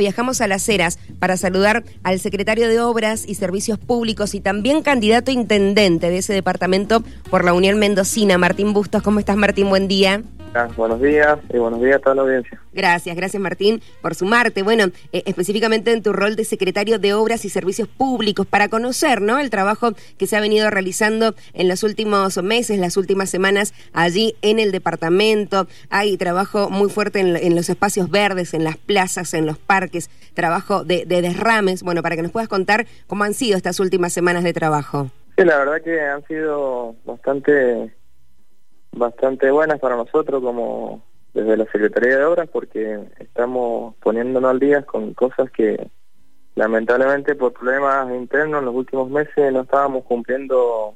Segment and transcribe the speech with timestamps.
[0.00, 4.80] Viajamos a Las Heras para saludar al secretario de Obras y Servicios Públicos y también
[4.84, 9.02] candidato intendente de ese departamento por la Unión Mendocina, Martín Bustos.
[9.02, 9.70] ¿Cómo estás, Martín?
[9.70, 10.22] Buen día.
[10.54, 12.60] Ah, buenos días y buenos días a toda la audiencia.
[12.72, 14.62] Gracias, gracias Martín por sumarte.
[14.62, 19.20] Bueno, eh, específicamente en tu rol de secretario de Obras y Servicios Públicos, para conocer
[19.20, 19.38] ¿no?
[19.38, 24.36] el trabajo que se ha venido realizando en los últimos meses, las últimas semanas allí
[24.42, 25.66] en el departamento.
[25.90, 30.84] Hay trabajo muy fuerte en, los espacios verdes, en las plazas, en los parques, trabajo
[30.84, 31.82] de, de derrames.
[31.82, 35.10] Bueno, para que nos puedas contar cómo han sido estas últimas semanas de trabajo.
[35.36, 37.92] Sí, la verdad que han sido bastante
[38.92, 41.02] bastante buenas para nosotros como
[41.34, 45.90] desde la Secretaría de Obras porque estamos poniéndonos al día con cosas que
[46.54, 50.94] lamentablemente por problemas internos en los últimos meses no estábamos cumpliendo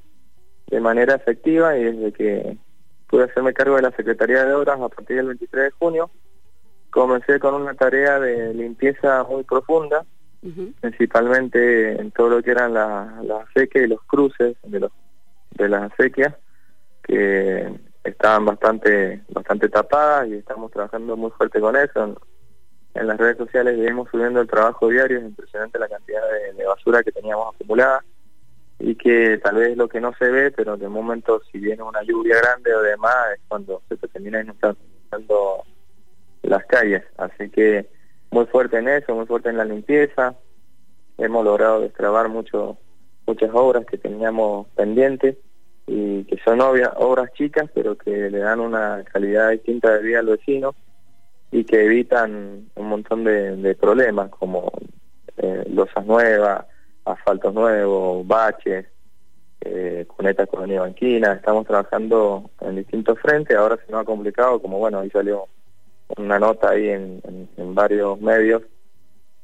[0.68, 2.56] de manera efectiva y desde que
[3.08, 6.10] pude hacerme cargo de la Secretaría de Obras a partir del 23 de junio
[6.90, 10.04] comencé con una tarea de limpieza muy profunda
[10.80, 14.90] principalmente en todo lo que eran las la acequias y los cruces de los
[15.52, 16.34] de las acequias
[17.02, 17.72] que
[18.04, 22.16] estaban bastante bastante tapadas y estamos trabajando muy fuerte con eso.
[22.94, 26.20] En, las redes sociales seguimos subiendo el trabajo diario, es impresionante la cantidad
[26.56, 28.04] de, basura que teníamos acumulada
[28.78, 32.02] y que tal vez lo que no se ve, pero de momento si viene una
[32.02, 35.64] lluvia grande o demás es cuando se termina inundando
[36.42, 37.02] las calles.
[37.16, 37.88] Así que
[38.30, 40.34] muy fuerte en eso, muy fuerte en la limpieza.
[41.18, 42.76] Hemos logrado destrabar mucho,
[43.26, 45.36] muchas obras que teníamos pendientes
[45.86, 50.26] y que son obras chicas pero que le dan una calidad distinta de vida al
[50.26, 50.74] vecino
[51.50, 54.72] y que evitan un montón de, problemas como
[55.36, 56.64] eh, losas nuevas,
[57.04, 58.86] asfaltos nuevos, baches,
[59.60, 61.34] eh, cunetas con banquina.
[61.34, 65.46] Estamos trabajando en distintos frentes, ahora se nos ha complicado, como bueno, ahí salió
[66.16, 67.20] una nota ahí en,
[67.56, 68.62] en, varios medios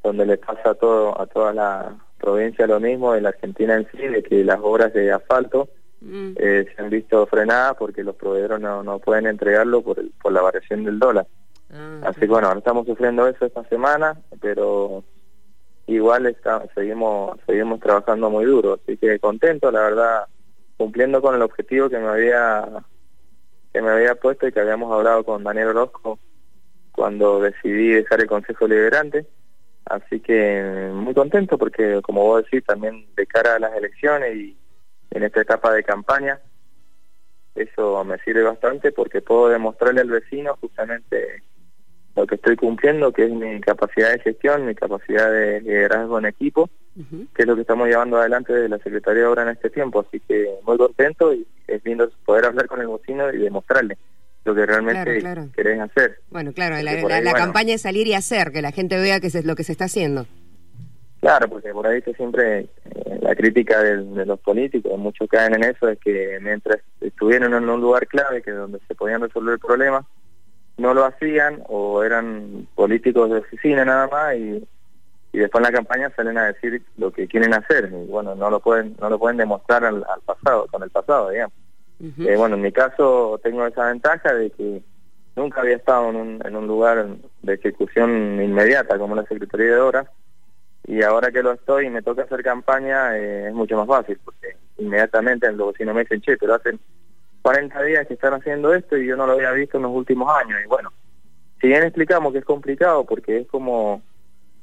[0.02, 3.86] donde le pasa a, todo, a toda la provincia lo mismo, en la Argentina en
[3.92, 5.68] sí, de que las obras de asfalto
[6.00, 6.32] Mm.
[6.36, 10.42] Eh, se han visto frenadas porque los proveedores no, no pueden entregarlo por, por la
[10.42, 11.26] variación del dólar.
[11.72, 15.04] Ah, Así que bueno, ahora estamos sufriendo eso esta semana, pero
[15.86, 20.26] igual está, seguimos seguimos trabajando muy duro, así que contento, la verdad,
[20.76, 22.66] cumpliendo con el objetivo que me había
[23.72, 26.18] que me había puesto y que habíamos hablado con Daniel Orozco
[26.92, 29.26] cuando decidí dejar el Consejo Liberante.
[29.84, 34.56] Así que muy contento porque, como vos decís, también de cara a las elecciones y,
[35.10, 36.40] en esta etapa de campaña.
[37.54, 41.42] Eso me sirve bastante porque puedo demostrarle al vecino justamente
[42.14, 46.26] lo que estoy cumpliendo, que es mi capacidad de gestión, mi capacidad de liderazgo en
[46.26, 46.68] equipo,
[47.34, 50.00] que es lo que estamos llevando adelante desde la Secretaría de Obra en este tiempo.
[50.00, 53.96] Así que muy contento y es lindo poder hablar con el vecino y demostrarle
[54.44, 55.22] lo que realmente
[55.54, 56.20] quieren hacer.
[56.30, 59.54] Bueno, claro, la, campaña es salir y hacer, que la gente vea que es lo
[59.54, 60.26] que se está haciendo.
[61.20, 65.64] Claro, porque por ahí que siempre eh, la crítica de, los políticos, muchos caen en
[65.64, 69.58] eso, es que mientras estuvieron en un lugar clave, que donde se podían resolver el
[69.58, 70.06] problema,
[70.76, 74.64] no lo hacían o eran políticos de oficina nada más y,
[75.32, 78.48] y después en la campaña salen a decir lo que quieren hacer y bueno, no
[78.48, 81.54] lo pueden no lo pueden demostrar al, pasado, con el pasado, digamos.
[82.00, 84.82] Eh, bueno, en mi caso tengo esa ventaja de que
[85.34, 87.08] nunca había estado en un, en un lugar
[87.42, 90.06] de ejecución inmediata como la Secretaría de Obras,
[90.88, 94.18] y ahora que lo estoy y me toca hacer campaña eh, es mucho más fácil
[94.24, 96.80] porque inmediatamente los vecinos me dicen, che, pero hacen
[97.42, 100.34] 40 días que están haciendo esto y yo no lo había visto en los últimos
[100.34, 100.90] años y bueno,
[101.60, 104.00] si bien explicamos que es complicado porque es como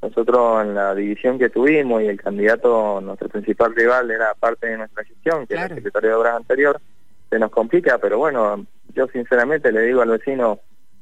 [0.01, 4.77] nosotros en la división que tuvimos y el candidato, nuestro principal rival era parte de
[4.77, 6.81] nuestra gestión, que era el secretario de Obras anterior,
[7.29, 8.65] se nos complica, pero bueno,
[8.95, 10.59] yo sinceramente le digo al vecino,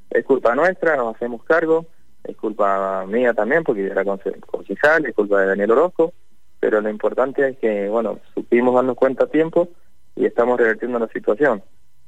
[0.09, 1.85] es culpa nuestra, nos hacemos cargo,
[2.23, 6.13] es culpa mía también porque era concejal, es culpa de Daniel Orozco,
[6.59, 9.69] pero lo importante es que, bueno, supimos darnos cuenta a tiempo
[10.15, 11.61] y estamos revertiendo la situación.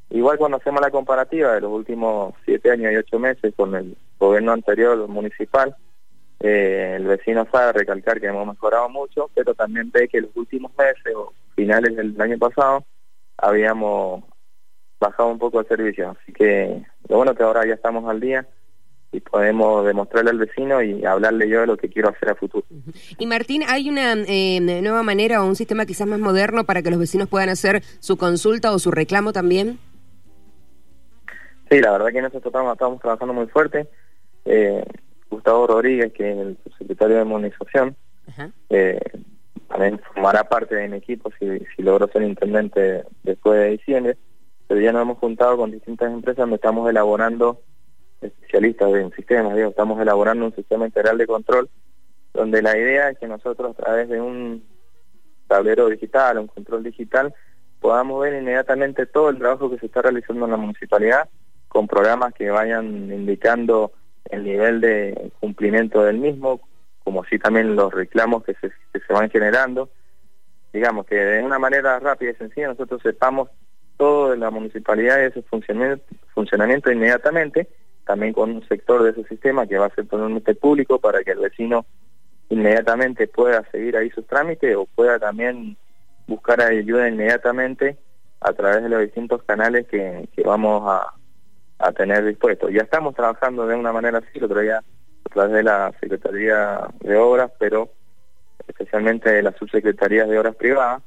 [0.09, 3.97] Igual cuando hacemos la comparativa de los últimos siete años y ocho meses con el
[4.19, 5.75] gobierno anterior municipal,
[6.39, 10.71] eh, el vecino sabe recalcar que hemos mejorado mucho, pero también ve que los últimos
[10.77, 12.85] meses o finales del año pasado
[13.37, 14.23] habíamos
[14.99, 16.15] bajado un poco el servicio.
[16.21, 18.47] Así que lo bueno que ahora ya estamos al día
[19.15, 22.65] y podemos demostrarle al vecino y hablarle yo de lo que quiero hacer a futuro.
[23.17, 26.89] Y Martín, ¿hay una eh, nueva manera o un sistema quizás más moderno para que
[26.89, 29.79] los vecinos puedan hacer su consulta o su reclamo también?
[31.69, 33.87] Sí, la verdad que nosotros estamos, estamos trabajando muy fuerte.
[34.43, 34.83] Eh,
[35.29, 37.95] Gustavo Rodríguez, que es el secretario de Movilización,
[38.69, 38.99] eh,
[39.69, 44.17] también formará parte de mi equipo si, si logro ser intendente después de diciembre,
[44.67, 47.61] pero ya nos hemos juntado con distintas empresas donde estamos elaborando
[48.25, 51.69] especialistas en sistemas, digo, estamos elaborando un sistema integral de control
[52.35, 54.63] donde la idea es que nosotros a través de un
[55.47, 57.33] tablero digital, un control digital,
[57.79, 61.29] podamos ver inmediatamente todo el trabajo que se está realizando en la municipalidad
[61.67, 63.91] con programas que vayan indicando
[64.25, 66.61] el nivel de cumplimiento del mismo,
[67.03, 69.89] como así también los reclamos que se, se van generando.
[70.73, 73.49] Digamos que de una manera rápida y sencilla nosotros sepamos
[73.97, 77.69] todo de la municipalidad y ese funcionamiento, funcionamiento inmediatamente,
[78.05, 81.31] también con un sector de ese sistema que va a ser totalmente público para que
[81.31, 81.85] el vecino
[82.49, 85.75] inmediatamente pueda seguir ahí sus trámites o pueda también
[86.27, 87.97] buscar ayuda inmediatamente
[88.41, 91.13] a través de los distintos canales que, vamos a,
[91.79, 92.71] a tener dispuestos.
[92.71, 96.87] Ya estamos trabajando de una manera así, el otro día a través de la Secretaría
[96.99, 97.89] de Obras, pero
[98.67, 101.01] especialmente de las subsecretarías de Obras Privadas,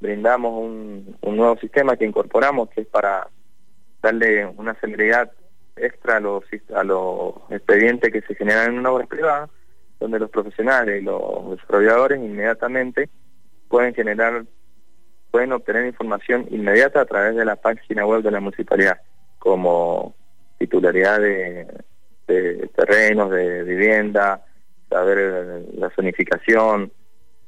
[0.00, 3.28] brindamos un, un nuevo sistema que incorporamos que es para
[4.00, 5.30] darle una celeridad
[5.76, 9.48] extra a los, a los expedientes que se generan en una obra privada,
[9.98, 13.08] donde los profesionales y los desarrolladores inmediatamente
[13.68, 14.44] pueden generar,
[15.30, 19.00] pueden obtener información inmediata a través de la página web de la municipalidad,
[19.38, 20.14] como
[20.58, 21.66] titularidad de,
[22.26, 24.44] de terrenos, de vivienda,
[24.88, 26.92] saber la zonificación,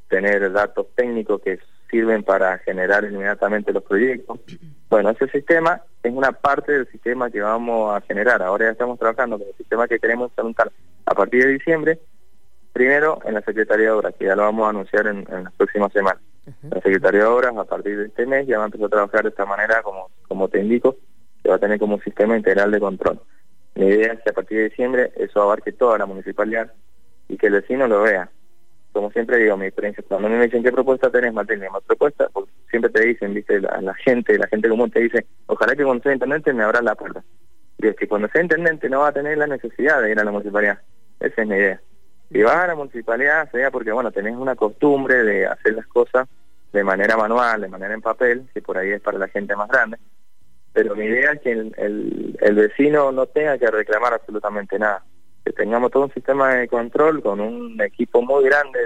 [0.09, 1.59] tener datos técnicos que
[1.95, 4.41] sirven para generar inmediatamente los proyectos.
[4.91, 8.41] Bueno, ese sistema es una parte del sistema que vamos a generar.
[8.43, 10.71] Ahora ya estamos trabajando con el sistema que queremos implementar
[11.07, 11.99] a partir de diciembre,
[12.73, 15.93] primero en la Secretaría de Obras, que ya lo vamos a anunciar en, las próximas
[15.93, 16.23] semanas.
[16.71, 19.23] La Secretaría de Obras a partir de este mes ya va a empezar a trabajar
[19.25, 20.95] de esta manera, como, como te indico,
[21.43, 23.21] que va a tener como un sistema integral de control.
[23.75, 26.71] La idea es que a partir de diciembre eso abarque toda la municipalidad
[27.29, 28.31] y que el vecino lo vea
[28.95, 32.53] como siempre digo, mi experiencia, cuando me dicen qué propuesta tenés, Martín, más propuesta, porque
[32.71, 36.13] siempre te dicen, viste, la, gente, la gente común te dice, ojalá que cuando sea
[36.13, 37.25] intendente me abra la puerta.
[37.79, 40.25] Y es que cuando sea intendente no va a tener la necesidad de ir a
[40.25, 40.79] la municipalidad.
[41.19, 41.81] Esa es mi idea.
[42.31, 46.29] Si vas a la municipalidad, sea porque, bueno, tenés una costumbre de hacer las cosas
[46.73, 49.69] de manera manual, de manera en papel, que por ahí es para la gente más
[49.69, 49.99] grande.
[50.73, 55.03] Pero mi idea es que el, el vecino no tenga que reclamar absolutamente nada
[55.45, 58.79] que tengamos todo un sistema de control con un equipo muy grande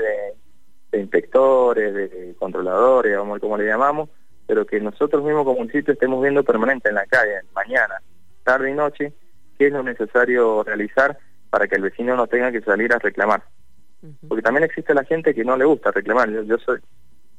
[0.90, 4.08] de, inspectores, de controladores, vamos como le llamamos,
[4.46, 8.00] pero que nosotros mismos como municipio estemos viendo permanente en la calle, mañana,
[8.42, 9.12] tarde y noche,
[9.58, 11.18] qué es lo necesario realizar
[11.50, 13.42] para que el vecino no tenga que salir a reclamar.
[14.26, 16.30] Porque también existe la gente que no le gusta reclamar.
[16.30, 16.78] Yo, yo soy,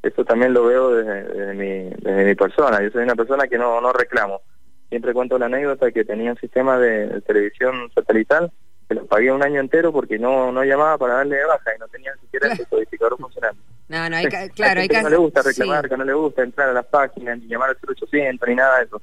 [0.04, 2.82] eso también lo veo desde, mi, desde mi persona.
[2.82, 4.42] Yo soy una persona que no, no reclamo.
[4.90, 8.52] Siempre cuento la anécdota que tenía un sistema de televisión satelital
[8.90, 11.80] se lo pagué un año entero porque no no llamaba para darle de baja y
[11.80, 13.62] no tenía ni siquiera el codificador funcionando.
[13.88, 14.26] No, no, hay,
[14.56, 15.02] claro, hay que...
[15.02, 17.78] no le gusta reclamar, que no le gusta entrar a las páginas, ni llamar al
[17.78, 19.02] 0800, ni nada de eso.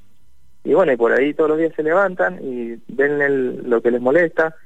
[0.65, 4.01] Y bueno, y por ahí todos los días se levantan y ven lo que les
[4.01, 4.57] molesta,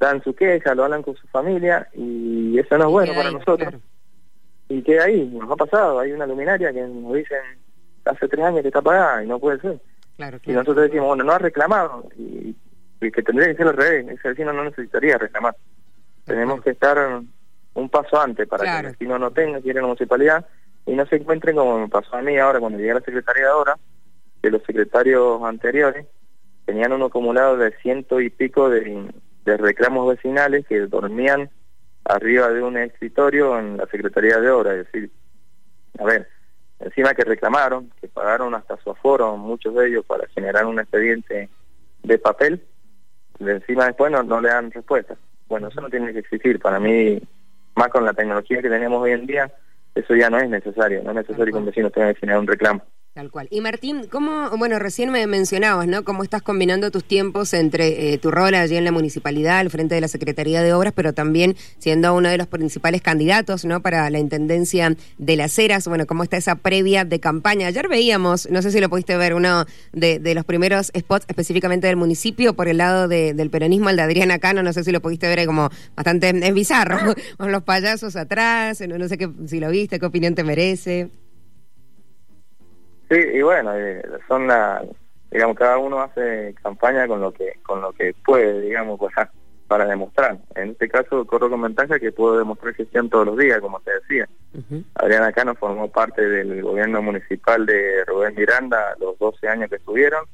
[0.00, 3.74] dan su queja, lo hablan con su familia y eso no es bueno para nosotros.
[4.68, 7.38] Y queda ahí, nos ha pasado, hay una luminaria que nos dicen
[8.04, 9.78] hace tres años que está apagada y no puede ser.
[10.44, 12.56] y nosotros decimos, bueno, no ha reclamado y
[13.12, 15.56] que tendría que ser al revés, ese vecino no necesitaría reclamar.
[16.24, 17.20] Tenemos que estar
[17.74, 20.46] un paso antes para que el vecino no tenga que ir a la municipalidad
[20.86, 23.44] y no se encuentren como me pasó a mí ahora cuando llegué a la Secretaría
[23.44, 23.78] de Ahora,
[24.42, 26.06] que los secretarios anteriores
[26.64, 29.10] tenían un acumulado de ciento y pico de,
[29.44, 31.50] de reclamos vecinales que dormían
[32.04, 35.10] arriba de un escritorio en la Secretaría de Obras, es decir,
[35.98, 36.28] a ver,
[36.80, 41.48] encima que reclamaron, que pagaron hasta su aforo, muchos de ellos, para generar un expediente
[42.02, 42.62] de papel,
[43.40, 45.16] encima después no, no le dan respuesta.
[45.48, 46.60] Bueno, eso no tiene que existir.
[46.60, 47.20] Para mí,
[47.74, 49.52] más con la tecnología que tenemos hoy en día,
[49.94, 51.02] eso ya no es necesario.
[51.02, 52.82] No es necesario que un vecino tenga que generar un reclamo.
[53.14, 53.46] Tal cual.
[53.52, 56.02] Y Martín, ¿cómo, bueno, recién me mencionabas, ¿no?
[56.02, 59.94] Cómo estás combinando tus tiempos entre eh, tu rol allí en la municipalidad, al frente
[59.94, 63.80] de la Secretaría de Obras, pero también siendo uno de los principales candidatos, ¿no?
[63.82, 67.68] Para la Intendencia de las Heras, bueno, cómo está esa previa de campaña.
[67.68, 71.86] Ayer veíamos, no sé si lo pudiste ver, uno de, de los primeros spots específicamente
[71.86, 75.00] del municipio por el lado del peronismo, el de Adriana Cano, no sé si lo
[75.00, 79.60] pudiste ver, como bastante, es bizarro, con los payasos atrás, no, no sé qué, si
[79.60, 81.10] lo viste, qué opinión te merece.
[83.14, 84.84] Sí, y bueno, eh, son la,
[85.30, 89.14] digamos, cada uno hace campaña con lo que con lo que puede, digamos, pues,
[89.68, 90.36] para demostrar.
[90.56, 93.92] En este caso corro con ventaja que puedo demostrar gestión todos los días, como te
[93.92, 94.28] decía.
[94.96, 100.24] Adriana Cano formó parte del gobierno municipal de Rubén Miranda los 12 años que estuvieron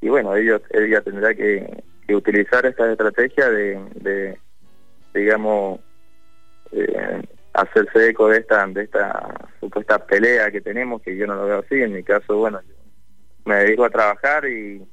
[0.00, 4.38] y bueno, ellos ella tendrá que, utilizar esta estrategia de, de
[5.12, 5.78] digamos,
[6.72, 7.22] eh,
[7.60, 11.58] hacerse eco de esta de esta supuesta pelea que tenemos que yo no lo veo
[11.60, 12.60] así en mi caso bueno
[13.44, 14.86] me dedico a trabajar y,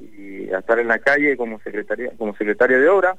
[0.00, 3.16] y a estar en la calle como secretaria, como secretario de obra,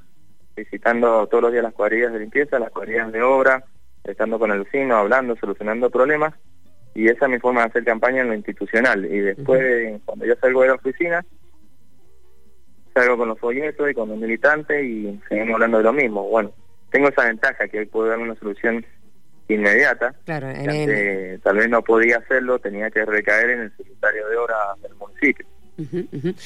[0.56, 3.64] visitando todos los días las cuadrillas de limpieza, las cuadrillas de obra,
[4.04, 6.34] estando con el vecino, hablando, solucionando problemas,
[6.96, 9.06] y esa es mi forma de hacer campaña en lo institucional.
[9.06, 11.26] Y después, cuando yo salgo de la oficina,
[12.94, 16.28] salgo con los folletos y con los militantes y seguimos hablando de lo mismo.
[16.30, 16.52] Bueno,
[16.94, 18.86] tengo esa ventaja que hoy puedo dar una solución
[19.48, 20.14] inmediata.
[20.26, 20.48] Claro,
[21.42, 25.46] tal vez no podía hacerlo, tenía que recaer en el secretario de obra del municipio.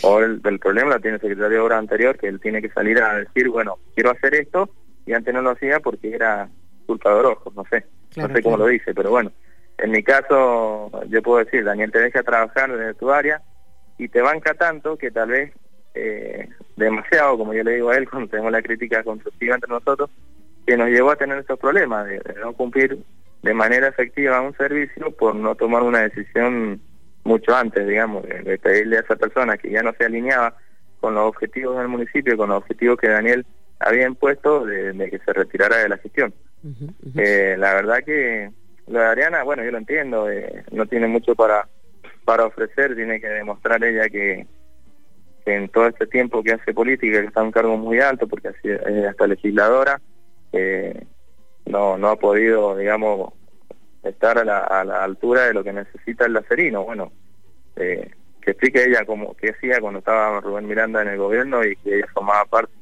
[0.04, 2.98] O el, problema lo tiene el secretario de obra anterior, que él tiene que salir
[3.02, 4.70] a decir, bueno, quiero hacer esto,
[5.06, 6.48] y antes no lo hacía porque era
[6.86, 7.86] culpa de ojos, no sé,
[8.16, 9.34] no sé cómo lo dice, pero bueno,
[9.78, 13.42] en mi caso yo puedo decir, Daniel te deja trabajar desde tu área
[13.98, 15.52] y te banca tanto que tal vez
[15.94, 20.10] eh, demasiado, como yo le digo a él cuando tenemos la crítica constructiva entre nosotros,
[20.68, 23.00] que nos llevó a tener estos problemas de, no cumplir
[23.42, 26.82] de manera efectiva un servicio por no tomar una decisión
[27.24, 30.56] mucho antes, digamos, de, pedirle a esa persona que ya no se alineaba
[31.00, 33.46] con los objetivos del municipio, con los objetivos que Daniel
[33.80, 36.34] había impuesto de, que se retirara de la gestión.
[37.16, 38.52] Eh, la verdad que
[38.88, 41.68] la de Ariana, bueno, yo lo entiendo, eh, no tiene mucho para
[42.28, 44.46] para ofrecer, tiene que demostrar ella que,
[45.46, 48.50] en todo este tiempo que hace política, que está en un cargo muy alto, porque
[48.50, 50.02] así es hasta legisladora,
[51.66, 53.34] no, no ha podido, digamos,
[54.04, 56.84] estar a la, altura de lo que necesita el lacerino.
[56.84, 57.12] Bueno,
[57.76, 58.12] eh,
[58.42, 61.98] que explique ella como que hacía cuando estaba Rubén Miranda en el gobierno y que
[61.98, 62.77] ella formaba parte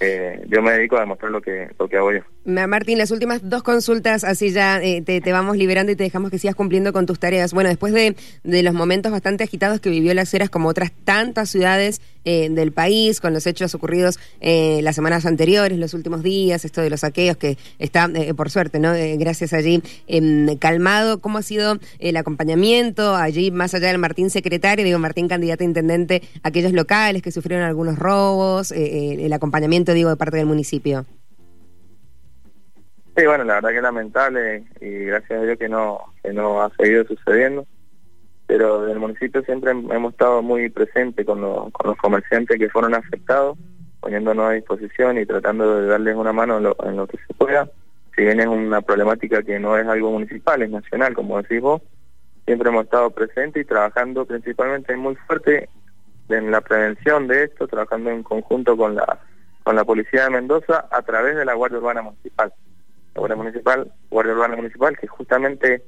[0.00, 2.20] eh, yo me dedico a demostrar lo que, lo que hago yo.
[2.44, 6.38] Martín, las últimas dos consultas, así ya eh, te, vamos liberando y te dejamos que
[6.38, 7.52] sigas cumpliendo con tus tareas.
[7.52, 11.50] Bueno, después de, de los momentos bastante agitados que vivió Las Heras, como otras tantas
[11.50, 16.80] ciudades eh, del país, con los hechos ocurridos las semanas anteriores, los últimos días, esto
[16.80, 18.92] de los saqueos, que está, por suerte, ¿no?
[19.16, 21.20] gracias allí, em, calmado.
[21.20, 25.66] ¿Cómo ha sido el acompañamiento allí, más allá del Martín secretario, digo, Martín candidato a
[25.66, 29.63] intendente, aquellos locales que sufrieron algunos robos, el acompañamiento?
[29.68, 31.04] Digo, de parte del municipio.
[33.16, 36.70] Sí, bueno, la verdad que lamentable y gracias a Dios que no, que no ha
[36.76, 37.66] seguido sucediendo.
[38.46, 42.94] Pero del municipio siempre hemos estado muy presentes con, los, con los comerciantes que fueron
[42.94, 43.56] afectados,
[44.00, 47.34] poniéndonos a disposición y tratando de darles una mano en lo, en lo que se
[47.34, 47.70] pueda.
[48.14, 51.82] Si bien es una problemática que no es algo municipal, es nacional, como decís vos,
[52.44, 55.68] siempre hemos estado presentes y trabajando principalmente muy fuerte
[56.28, 59.20] en la prevención de esto, trabajando en conjunto con la
[59.64, 62.52] con la Policía de Mendoza a través de la Guardia Urbana Municipal.
[63.14, 65.82] La Guardia Municipal, Guardia Urbana Municipal, que justamente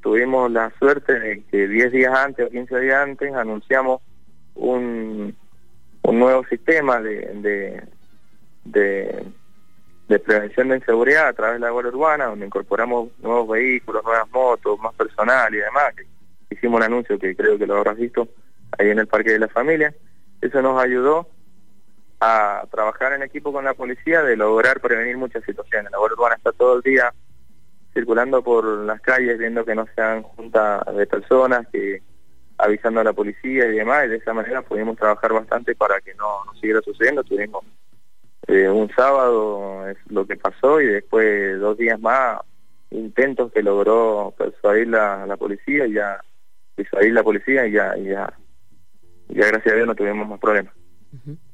[0.00, 4.00] tuvimos la suerte de que 10 días antes o 15 días antes anunciamos
[4.54, 5.36] un,
[6.02, 7.82] un nuevo sistema de,
[8.64, 9.24] de,
[10.08, 14.30] de, prevención de inseguridad a través de la Guardia Urbana, donde incorporamos nuevos vehículos, nuevas
[14.30, 15.94] motos, más personal y demás.
[16.48, 18.28] Hicimos un anuncio que creo que lo habrás visto
[18.78, 19.92] ahí en el Parque de la Familia.
[20.40, 21.28] Eso nos ayudó
[22.20, 25.90] a trabajar en equipo con la policía de lograr prevenir muchas situaciones.
[25.92, 27.12] La Guardia Urbana está todo el día
[27.92, 32.02] circulando por las calles viendo que no sean juntas de personas, que
[32.58, 36.14] avisando a la policía y demás, y de esa manera pudimos trabajar bastante para que
[36.14, 37.24] no, no siguiera sucediendo.
[37.24, 37.64] Tuvimos
[38.48, 42.40] eh, un sábado es lo que pasó y después dos días más
[42.90, 46.20] intentos que logró persuadir la, la policía y ya
[46.74, 48.32] persuadir la policía y ya, y ya,
[49.28, 50.72] ya gracias a Dios no tuvimos más problemas.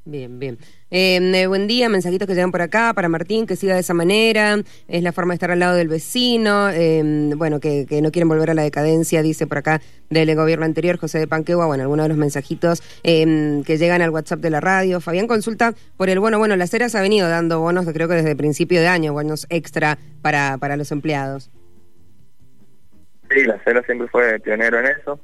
[0.05, 0.57] Bien, bien.
[0.89, 3.93] Em, eh, buen día, mensajitos que llegan por acá para Martín, que siga de esa
[3.93, 8.27] manera, es la forma de estar al lado del vecino, em, bueno, que, no quieren
[8.27, 12.03] volver a la decadencia, dice por acá del gobierno anterior, José de Panquegua, bueno, algunos
[12.03, 14.99] de los mensajitos em, que llegan al WhatsApp de la radio.
[14.99, 18.35] Fabián consulta por el bueno, bueno, Las Heras ha venido dando bonos, creo que desde
[18.35, 21.49] principio de año, bonos extra para, para los empleados.
[23.31, 25.19] Sí, Las Heras siempre fue pionero en eso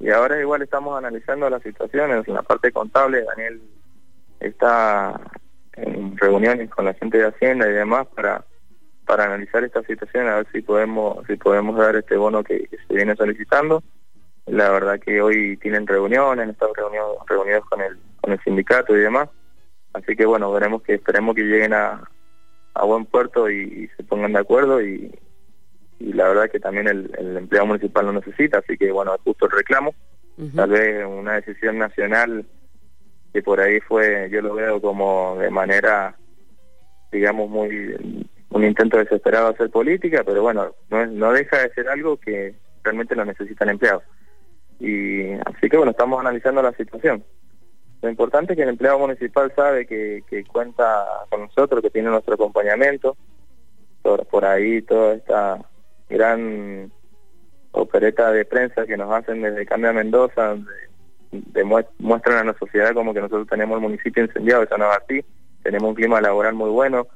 [0.00, 3.60] y ahora igual estamos analizando las situaciones en la parte contable, Daniel
[4.40, 5.20] está
[5.76, 8.44] en reuniones con la gente de Hacienda y demás para
[9.06, 12.94] para analizar esta situación a ver si podemos si podemos dar este bono que, se
[12.94, 13.82] viene solicitando.
[14.46, 19.00] La verdad que hoy tienen reuniones estado reunidos reunidos con el con el sindicato y
[19.00, 19.28] demás.
[19.92, 22.08] Así que bueno veremos que esperemos que lleguen a,
[22.74, 25.14] a buen puerto y, se pongan de acuerdo y,
[25.98, 28.58] y la verdad que también el, el empleado municipal lo necesita.
[28.58, 29.94] Así que bueno es justo el reclamo.
[30.56, 32.44] Tal vez una decisión nacional
[33.34, 36.16] que por ahí fue, yo lo veo como de manera,
[37.10, 42.16] digamos, muy un intento desesperado de hacer política, pero bueno, no, deja de ser algo
[42.16, 44.04] que realmente lo necesitan empleados.
[44.78, 47.24] Y así que bueno, estamos analizando la situación.
[48.02, 50.22] Lo importante es que el empleado municipal sabe que,
[50.52, 53.16] cuenta con nosotros, que tiene nuestro acompañamiento.
[54.02, 55.58] Por, ahí toda esta
[56.08, 56.92] gran
[57.72, 60.54] opereta de prensa que nos hacen desde Cambia Mendoza,
[61.98, 65.24] muestran a la sociedad como que nosotros tenemos el municipio incendiado, eso no es así,
[65.62, 67.06] tenemos un clima laboral muy bueno,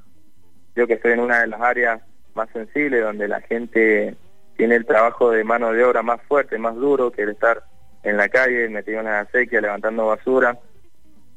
[0.75, 2.03] yo que estoy en una de las áreas
[2.35, 4.17] más sensibles donde la gente
[4.57, 7.63] tiene el trabajo de mano de obra más fuerte, más duro que el estar
[8.03, 10.59] en la calle, metido en la sequía, levantando basura,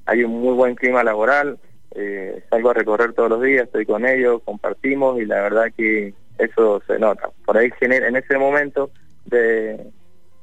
[0.05, 1.59] hay un muy buen clima laboral,
[1.95, 6.13] eh, salgo a recorrer todos los días, estoy con ellos, compartimos y la verdad que
[6.37, 7.29] eso se nota.
[7.45, 8.91] Por ahí en ese momento
[9.25, 9.91] de,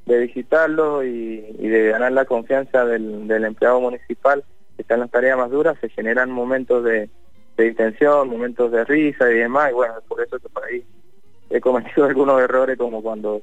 [0.08, 4.42] de visitarlos y, de ganar la confianza del, empleado municipal
[4.74, 7.10] que está en las tareas más duras, se generan momentos de,
[7.56, 10.82] de distensión, momentos de risa y demás, y bueno, por eso que por ahí
[11.50, 13.42] he cometido algunos errores como cuando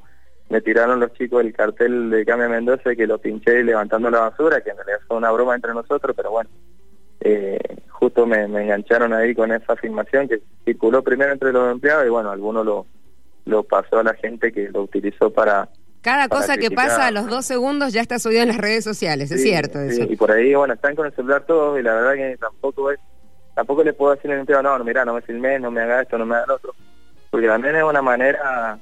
[0.49, 4.61] me tiraron los chicos el cartel de Cambia Mendoza que lo pinché levantando la basura,
[4.61, 6.49] que en realidad fue una broma entre nosotros, pero bueno,
[7.19, 12.09] eh, justo me, engancharon ahí con esa afirmación que circuló primero entre los empleados y
[12.09, 12.85] bueno, alguno lo,
[13.45, 15.69] lo pasó a la gente que lo utilizó para...
[16.05, 19.31] Cada cosa que pasa a los dos segundos ya está subido en las redes sociales,
[19.31, 20.03] es cierto eso.
[20.03, 22.99] y por ahí, bueno, están con el celular todos y la verdad que tampoco es,
[23.55, 26.03] tampoco le puedo decir al empleado, no, no, mira, no me filmes, no me haga
[26.03, 26.75] esto, no me haga lo otro,
[27.31, 28.77] porque también es una manera,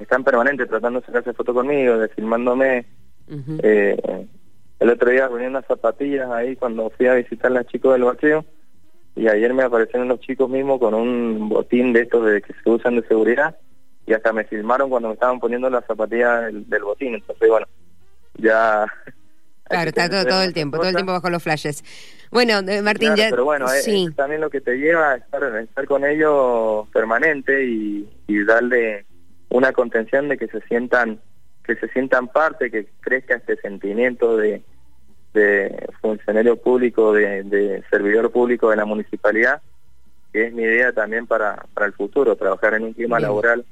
[0.00, 2.86] están permanente tratando de sacarse foto conmigo, de filmándome,
[3.62, 4.26] eh,
[4.80, 8.02] el otro día venía unas zapatillas ahí cuando fui a visitar a las chicos del
[8.02, 8.44] vacío
[9.14, 12.68] y ayer me aparecieron los chicos mismos con un botín de estos de que se
[12.68, 13.56] usan de seguridad
[14.06, 17.14] y hasta me filmaron cuando me estaban poniendo las zapatillas del, botín.
[17.14, 17.66] Entonces, bueno,
[18.34, 18.86] ya...
[19.64, 21.82] Claro, está todo, el tiempo, todo el tiempo bajo los flashes.
[22.30, 23.30] Bueno, eh, Martín, ya...
[23.30, 24.06] Pero bueno, sí.
[24.10, 29.06] es también lo que te lleva a estar, estar con ellos permanente y, y darle
[29.48, 31.20] una contención de que se sientan
[31.64, 34.62] que se sientan parte, que crezca este sentimiento de,
[35.32, 39.62] de funcionario público, de, servidor público de la municipalidad,
[40.32, 43.64] que es mi idea también para, para el futuro, trabajar en un clima laboral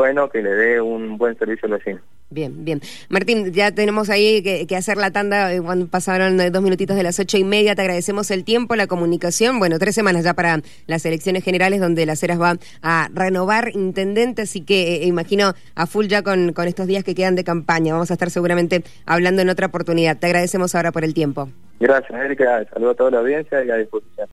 [0.00, 2.00] bueno que le dé un buen servicio al vecino.
[2.30, 2.80] Bien, bien.
[3.10, 7.02] Martín, ya tenemos ahí que, hacer la tanda eh, cuando pasaron eh, dos minutitos de
[7.02, 7.74] las ocho y media.
[7.74, 9.58] Te agradecemos el tiempo, la comunicación.
[9.58, 14.42] Bueno, tres semanas ya para las elecciones generales donde las Heras va a renovar intendente,
[14.42, 17.92] así que eh, imagino a full ya con, con estos días que quedan de campaña.
[17.92, 20.16] Vamos a estar seguramente hablando en otra oportunidad.
[20.16, 21.50] Te agradecemos ahora por el tiempo.
[21.78, 22.64] Gracias, Erika.
[22.72, 24.28] Saludo a toda la audiencia y a disposición.